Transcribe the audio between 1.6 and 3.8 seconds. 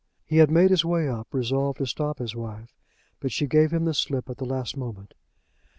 to stop his wife, but she gave